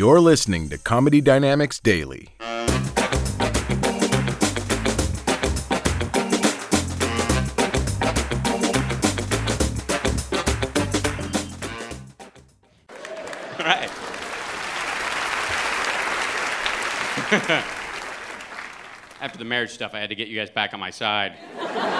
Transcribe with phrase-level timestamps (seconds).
[0.00, 2.28] You're listening to Comedy Dynamics Daily.
[2.40, 2.46] All
[13.58, 13.90] right.
[19.20, 21.36] After the marriage stuff, I had to get you guys back on my side.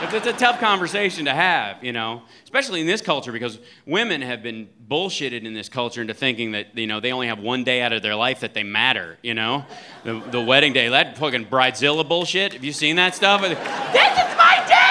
[0.00, 4.44] It's, a tough conversation to have, you know, especially in this culture because women have
[4.44, 7.82] been bullshitted in this culture into thinking that, you know, they only have one day
[7.82, 9.64] out of their life that they matter, you know?
[10.04, 12.52] The, the wedding day, that fucking bridezilla bullshit.
[12.52, 13.40] Have you seen that stuff?
[13.42, 14.88] This is my day!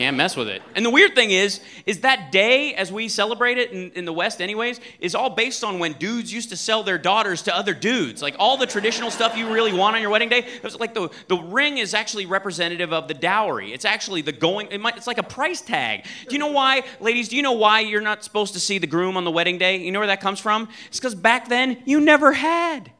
[0.00, 0.62] Can't mess with it.
[0.74, 4.14] And the weird thing is, is that day, as we celebrate it in, in the
[4.14, 7.74] West, anyways, is all based on when dudes used to sell their daughters to other
[7.74, 8.22] dudes.
[8.22, 10.38] Like all the traditional stuff you really want on your wedding day.
[10.38, 13.74] It was like the, the ring is actually representative of the dowry.
[13.74, 14.68] It's actually the going.
[14.70, 16.06] It might, it's like a price tag.
[16.26, 17.28] Do you know why, ladies?
[17.28, 19.76] Do you know why you're not supposed to see the groom on the wedding day?
[19.76, 20.70] You know where that comes from?
[20.86, 22.90] It's because back then you never had.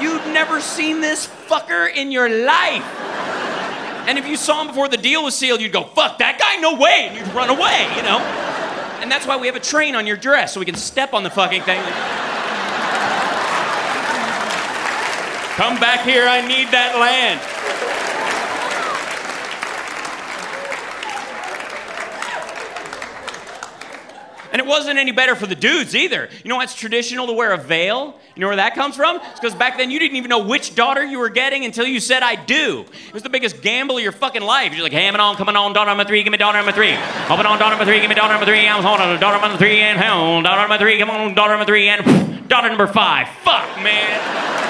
[0.00, 3.05] You'd never seen this fucker in your life.
[4.06, 6.60] And if you saw him before the deal was sealed, you'd go, fuck that guy,
[6.60, 8.18] no way, and you'd run away, you know?
[9.02, 11.22] And that's why we have a train on your dress so we can step on
[11.22, 11.82] the fucking thing.
[15.56, 17.55] Come back here, I need that land.
[24.56, 26.30] And it wasn't any better for the dudes either.
[26.42, 28.18] You know why it's traditional to wear a veil?
[28.34, 29.16] You know where that comes from?
[29.16, 32.00] It's because back then you didn't even know which daughter you were getting until you
[32.00, 32.86] said, I do.
[33.06, 34.72] It was the biggest gamble of your fucking life.
[34.72, 36.94] You're like, hamming on, coming on, daughter number three, give me daughter number three.
[37.28, 38.66] Open on, daughter number three, give me daughter number three.
[38.66, 41.88] I'm holding daughter number three, and hell, daughter number three, come on, daughter number three,
[41.88, 43.28] and daughter number five.
[43.44, 44.65] Fuck, man.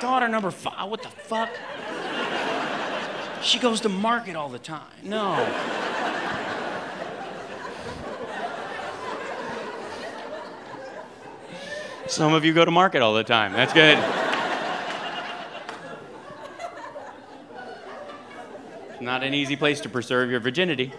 [0.00, 0.88] Daughter number five.
[0.88, 1.50] What the fuck?
[3.42, 4.82] She goes to market all the time.
[5.02, 5.36] No.
[12.08, 13.52] Some of you go to market all the time.
[13.52, 13.98] That's good.
[19.00, 20.92] Not an easy place to preserve your virginity.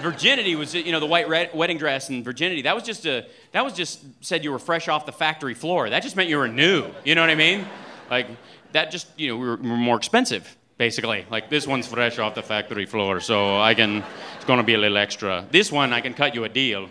[0.00, 2.62] Virginity was, you know, the white red, wedding dress and virginity.
[2.62, 5.90] That was just a, that was just said you were fresh off the factory floor.
[5.90, 6.86] That just meant you were new.
[7.04, 7.66] You know what I mean?
[8.10, 8.28] Like
[8.72, 11.26] that just, you know, we were, we were more expensive, basically.
[11.30, 14.04] Like this one's fresh off the factory floor, so I can,
[14.36, 15.44] it's gonna be a little extra.
[15.50, 16.88] This one, I can cut you a deal.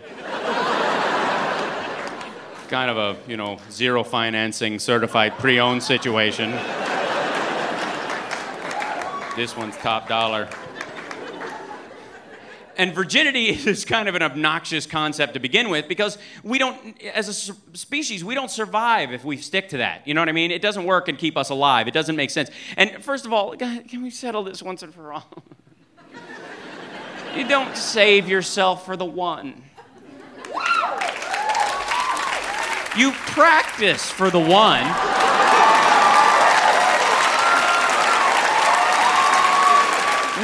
[2.68, 6.50] kind of a, you know, zero financing, certified pre-owned situation.
[9.36, 10.48] this one's top dollar.
[12.82, 17.28] And virginity is kind of an obnoxious concept to begin with because we don't, as
[17.28, 20.04] a species, we don't survive if we stick to that.
[20.04, 20.50] You know what I mean?
[20.50, 21.86] It doesn't work and keep us alive.
[21.86, 22.50] It doesn't make sense.
[22.76, 25.30] And first of all, can we settle this once and for all?
[27.36, 29.62] you don't save yourself for the one.
[32.96, 35.21] You practice for the one.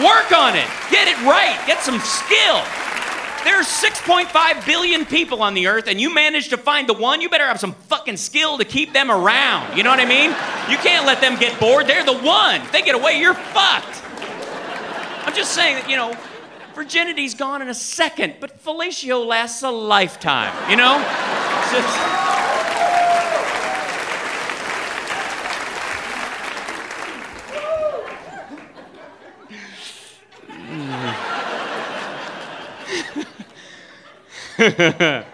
[0.04, 0.66] Work on it.
[0.90, 1.58] Get it right.
[1.66, 2.62] Get some skill.
[3.44, 7.28] There's 6.5 billion people on the earth, and you manage to find the one, you
[7.28, 9.76] better have some fucking skill to keep them around.
[9.76, 10.30] You know what I mean?
[10.70, 11.86] You can't let them get bored.
[11.86, 12.60] They're the one.
[12.62, 14.02] If they get away, you're fucked.
[15.26, 16.16] I'm just saying that, you know,
[16.74, 20.96] virginity's gone in a second, but fellatio lasts a lifetime, you know?
[34.58, 35.24] Now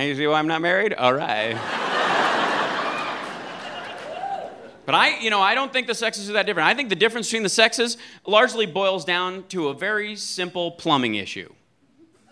[0.00, 0.94] you see why I'm not married?
[0.94, 1.52] All right.
[4.86, 6.66] but I, you know, I don't think the sexes are that different.
[6.66, 11.16] I think the difference between the sexes largely boils down to a very simple plumbing
[11.16, 11.52] issue.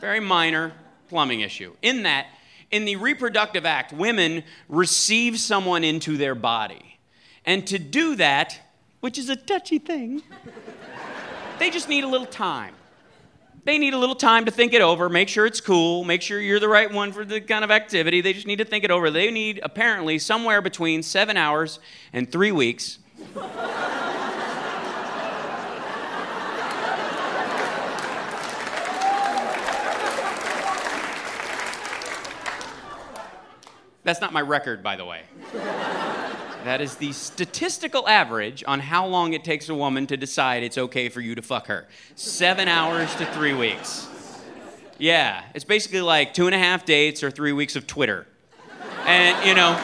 [0.00, 0.72] Very minor
[1.10, 1.74] plumbing issue.
[1.82, 2.28] In that,
[2.70, 6.98] in the reproductive act, women receive someone into their body.
[7.44, 8.58] And to do that,
[9.00, 10.22] which is a touchy thing,
[11.58, 12.74] they just need a little time
[13.64, 16.40] they need a little time to think it over, make sure it's cool, make sure
[16.40, 18.20] you're the right one for the kind of activity.
[18.20, 19.10] They just need to think it over.
[19.10, 21.80] They need apparently somewhere between seven hours
[22.12, 22.98] and three weeks.
[34.04, 35.22] That's not my record, by the way.
[36.66, 40.76] That is the statistical average on how long it takes a woman to decide it's
[40.76, 41.86] okay for you to fuck her.
[42.16, 44.08] Seven hours to three weeks.
[44.98, 48.26] Yeah, it's basically like two and a half dates or three weeks of Twitter.
[49.04, 49.80] And, you know,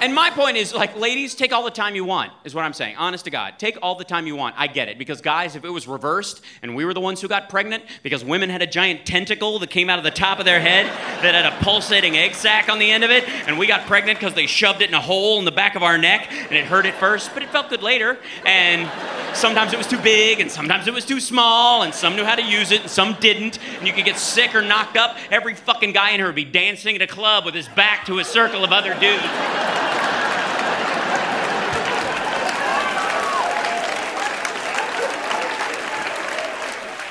[0.00, 2.72] and my point is, like, ladies, take all the time you want, is what I'm
[2.72, 2.96] saying.
[2.96, 3.54] Honest to God.
[3.58, 4.54] Take all the time you want.
[4.58, 4.98] I get it.
[4.98, 8.24] Because, guys, if it was reversed and we were the ones who got pregnant because
[8.24, 10.86] women had a giant tentacle that came out of the top of their head
[11.22, 14.18] that had a pulsating egg sac on the end of it, and we got pregnant
[14.18, 16.64] because they shoved it in a hole in the back of our neck and it
[16.64, 18.18] hurt at first, but it felt good later.
[18.44, 18.88] And
[19.34, 22.34] sometimes it was too big, and sometimes it was too small, and some knew how
[22.34, 23.58] to use it, and some didn't.
[23.78, 25.16] And you could get sick or knocked up.
[25.30, 28.18] Every fucking guy in here would be dancing at a club with his back to
[28.18, 29.87] a circle of other dudes.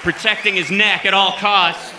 [0.08, 1.92] Protecting his neck at all costs.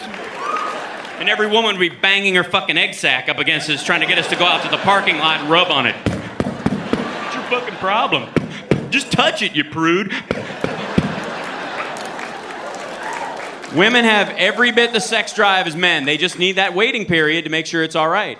[1.18, 4.06] And every woman would be banging her fucking egg sack up against us, trying to
[4.06, 5.94] get us to go out to the parking lot and rub on it.
[5.94, 8.30] What's your fucking problem?
[8.88, 10.10] Just touch it, you prude.
[13.76, 16.06] Women have every bit the sex drive as men.
[16.06, 18.38] They just need that waiting period to make sure it's all right.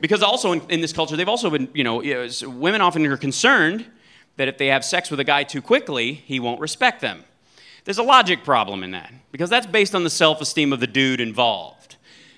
[0.00, 2.00] Because also in, in this culture, they've also been, you know,
[2.44, 3.86] women often are concerned
[4.36, 7.24] that if they have sex with a guy too quickly, he won't respect them.
[7.84, 10.86] There's a logic problem in that, because that's based on the self esteem of the
[10.86, 11.96] dude involved.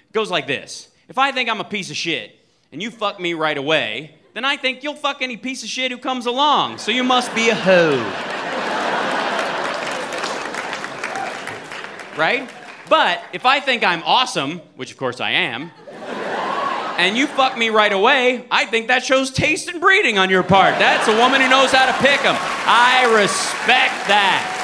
[0.09, 2.39] It goes like this If I think I'm a piece of shit
[2.73, 5.93] and you fuck me right away, then I think you'll fuck any piece of shit
[5.93, 8.01] who comes along, so you must be a hoe.
[12.17, 12.51] right?
[12.89, 15.71] But if I think I'm awesome, which of course I am,
[16.99, 20.43] and you fuck me right away, I think that shows taste and breeding on your
[20.43, 20.79] part.
[20.79, 22.37] That's a woman who knows how to pick them.
[22.39, 24.64] I respect that.